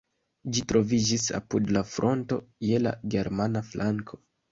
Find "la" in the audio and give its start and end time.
1.75-1.83, 2.87-2.95